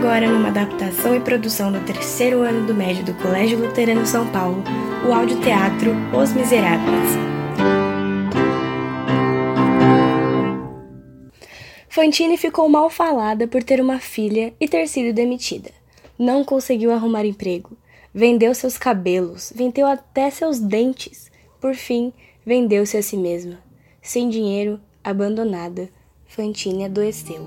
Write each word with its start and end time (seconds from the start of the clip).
agora, 0.00 0.26
numa 0.30 0.48
adaptação 0.48 1.14
e 1.14 1.20
produção 1.20 1.70
do 1.70 1.78
terceiro 1.84 2.40
ano 2.40 2.66
do 2.66 2.72
médio 2.72 3.04
do 3.04 3.12
Colégio 3.16 3.58
Luterano 3.58 4.06
São 4.06 4.26
Paulo, 4.32 4.64
o 5.06 5.12
audioteatro 5.12 5.92
Os 6.18 6.32
Miseráveis. 6.32 7.10
Fantine 11.90 12.38
ficou 12.38 12.66
mal 12.66 12.88
falada 12.88 13.46
por 13.46 13.62
ter 13.62 13.78
uma 13.78 13.98
filha 13.98 14.54
e 14.58 14.66
ter 14.66 14.88
sido 14.88 15.14
demitida. 15.14 15.70
Não 16.18 16.44
conseguiu 16.44 16.92
arrumar 16.92 17.26
emprego. 17.26 17.76
Vendeu 18.14 18.54
seus 18.54 18.78
cabelos, 18.78 19.52
vendeu 19.54 19.86
até 19.86 20.30
seus 20.30 20.58
dentes. 20.58 21.30
Por 21.60 21.74
fim, 21.74 22.10
vendeu-se 22.44 22.96
a 22.96 23.02
si 23.02 23.18
mesma. 23.18 23.58
Sem 24.00 24.30
dinheiro, 24.30 24.80
abandonada, 25.04 25.90
Fantine 26.26 26.86
adoeceu. 26.86 27.46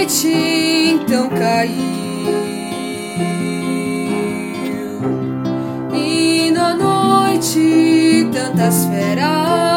noite 0.00 0.28
então 0.28 1.28
caiu, 1.28 1.74
e 5.92 6.50
na 6.52 6.74
noite 6.74 8.26
tantas 8.32 8.86
feras. 8.86 9.69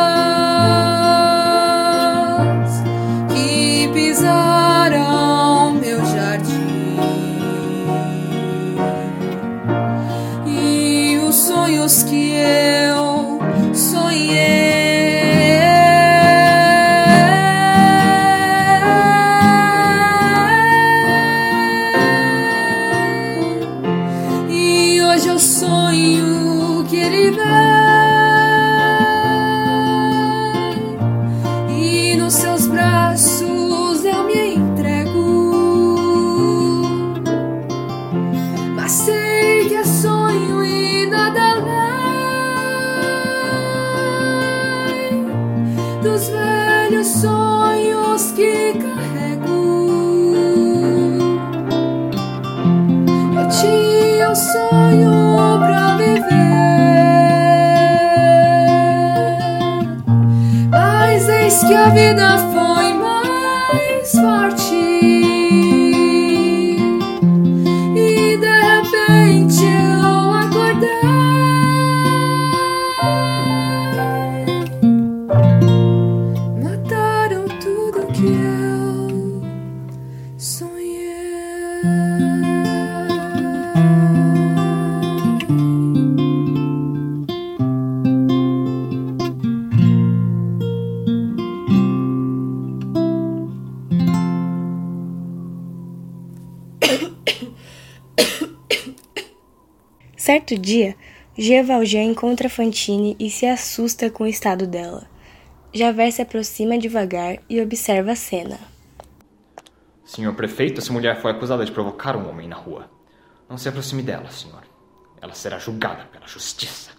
sonho 25.64 26.86
que 26.89 26.97
ele 26.97 27.31
dá. 27.31 27.72
que 61.67 61.75
a 61.75 61.89
vida. 61.89 62.52
Certo 100.23 100.58
dia, 100.58 100.95
Gia 101.38 101.61
Valjean 101.61 102.04
encontra 102.04 102.48
Fantine 102.48 103.14
e 103.20 103.30
se 103.30 103.45
assusta 103.45 104.10
com 104.10 104.23
o 104.23 104.28
estado 104.28 104.66
dela. 104.66 105.06
Javert 105.73 106.14
se 106.14 106.22
aproxima 106.22 106.78
devagar 106.78 107.39
e 107.50 107.61
observa 107.61 108.14
a 108.14 108.16
cena. 108.16 108.58
Senhor 110.06 110.34
prefeito, 110.34 110.80
essa 110.80 110.94
mulher 110.94 111.22
foi 111.22 111.32
acusada 111.32 111.66
de 111.66 111.73
provocar 111.73 112.16
um 112.16 112.30
homem 112.30 112.48
na 112.48 112.56
rua. 112.56 112.89
Não 113.50 113.58
se 113.58 113.67
aproxime 113.67 114.02
dela, 114.02 114.30
senhor. 114.30 114.64
Ela 115.22 115.34
será 115.34 115.60
julgada 115.60 116.06
pela 116.06 116.26
justiça. 116.26 116.92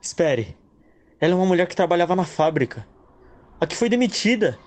Espere. 0.00 0.56
Ela 1.20 1.34
é 1.34 1.36
uma 1.36 1.44
mulher 1.44 1.66
que 1.66 1.76
trabalhava 1.76 2.16
na 2.16 2.24
fábrica. 2.24 2.88
A 3.60 3.66
que 3.66 3.76
foi 3.76 3.90
demitida. 3.90 4.58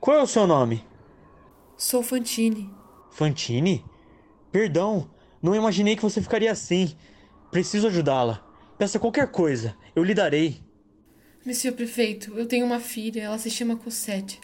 Qual 0.00 0.16
é 0.16 0.22
o 0.22 0.26
seu 0.26 0.46
nome? 0.46 0.82
Sou 1.76 2.02
Fantine. 2.02 2.74
Fantine? 3.10 3.84
Perdão, 4.50 5.06
não 5.42 5.54
imaginei 5.54 5.96
que 5.96 6.02
você 6.02 6.20
ficaria 6.20 6.52
assim. 6.52 6.94
Preciso 7.50 7.86
ajudá-la. 7.86 8.44
Peça 8.78 8.98
qualquer 8.98 9.30
coisa, 9.30 9.74
eu 9.94 10.04
lhe 10.04 10.14
darei. 10.14 10.60
Monsieur 11.44 11.74
prefeito, 11.74 12.32
eu 12.38 12.46
tenho 12.46 12.66
uma 12.66 12.80
filha, 12.80 13.22
ela 13.22 13.38
se 13.38 13.50
chama 13.50 13.76
Cosette. 13.76 14.38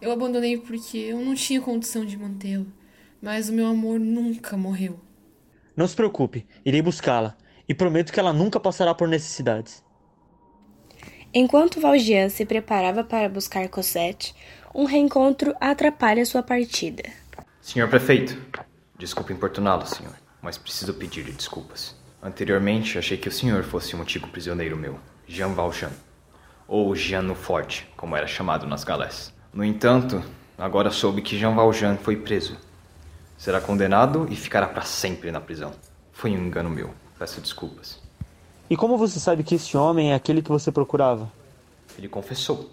Eu 0.00 0.10
abandonei 0.10 0.56
porque 0.56 0.96
eu 0.96 1.20
não 1.20 1.34
tinha 1.34 1.60
condição 1.60 2.04
de 2.04 2.16
mantê-la. 2.16 2.64
Mas 3.20 3.48
o 3.48 3.52
meu 3.52 3.66
amor 3.66 4.00
nunca 4.00 4.56
morreu. 4.56 4.98
Não 5.76 5.86
se 5.86 5.94
preocupe, 5.94 6.46
irei 6.64 6.80
buscá-la. 6.80 7.36
E 7.68 7.74
prometo 7.74 8.12
que 8.12 8.18
ela 8.18 8.32
nunca 8.32 8.58
passará 8.58 8.94
por 8.94 9.06
necessidades. 9.06 9.84
Enquanto 11.34 11.80
Valjean 11.80 12.30
se 12.30 12.46
preparava 12.46 13.04
para 13.04 13.28
buscar 13.28 13.68
Cosette, 13.68 14.34
um 14.74 14.84
reencontro 14.84 15.54
atrapalha 15.60 16.24
sua 16.24 16.42
partida. 16.42 17.02
Senhor 17.60 17.88
prefeito, 17.90 18.40
desculpe 18.98 19.34
importuná-lo, 19.34 19.86
senhor 19.86 20.27
mas 20.42 20.58
preciso 20.58 20.94
pedir-lhe 20.94 21.32
desculpas. 21.32 21.94
Anteriormente, 22.22 22.98
achei 22.98 23.16
que 23.16 23.28
o 23.28 23.32
senhor 23.32 23.62
fosse 23.64 23.94
um 23.94 24.02
antigo 24.02 24.28
prisioneiro 24.28 24.76
meu, 24.76 24.98
Jean 25.26 25.52
Valjean, 25.52 25.92
ou 26.66 26.94
Jean 26.94 27.22
no 27.22 27.34
Forte, 27.34 27.88
como 27.96 28.16
era 28.16 28.26
chamado 28.26 28.66
nas 28.66 28.84
galés. 28.84 29.32
No 29.52 29.64
entanto, 29.64 30.22
agora 30.56 30.90
soube 30.90 31.22
que 31.22 31.38
Jean 31.38 31.54
Valjean 31.54 31.96
foi 31.96 32.16
preso. 32.16 32.56
Será 33.36 33.60
condenado 33.60 34.26
e 34.30 34.36
ficará 34.36 34.66
para 34.66 34.82
sempre 34.82 35.30
na 35.30 35.40
prisão. 35.40 35.72
Foi 36.12 36.32
um 36.32 36.46
engano 36.46 36.68
meu. 36.68 36.92
Peço 37.18 37.40
desculpas. 37.40 38.00
E 38.68 38.76
como 38.76 38.98
você 38.98 39.18
sabe 39.20 39.42
que 39.42 39.54
esse 39.54 39.76
homem 39.76 40.12
é 40.12 40.14
aquele 40.14 40.42
que 40.42 40.50
você 40.50 40.70
procurava? 40.70 41.30
Ele 41.96 42.08
confessou. 42.08 42.70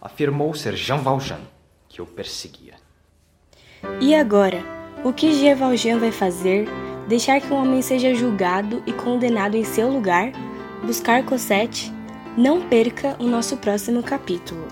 Afirmou 0.00 0.54
ser 0.54 0.76
Jean 0.76 0.98
Valjean, 0.98 1.40
que 1.88 2.00
eu 2.00 2.06
perseguia. 2.06 2.74
E 4.00 4.14
agora? 4.14 4.75
O 5.04 5.12
que 5.12 5.32
Jean 5.32 5.54
Valjean 5.54 5.98
vai 5.98 6.10
fazer? 6.10 6.68
Deixar 7.08 7.40
que 7.40 7.52
um 7.52 7.56
homem 7.56 7.82
seja 7.82 8.14
julgado 8.14 8.82
e 8.86 8.92
condenado 8.92 9.56
em 9.56 9.64
seu 9.64 9.88
lugar, 9.88 10.32
buscar 10.82 11.24
Cosette, 11.24 11.92
não 12.36 12.60
perca 12.62 13.16
o 13.18 13.24
nosso 13.24 13.56
próximo 13.56 14.02
capítulo. 14.02 14.66